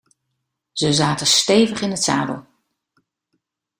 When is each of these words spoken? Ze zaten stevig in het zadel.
Ze 0.71 0.93
zaten 0.93 1.27
stevig 1.27 1.81
in 1.81 1.89
het 1.89 2.03
zadel. 2.03 2.45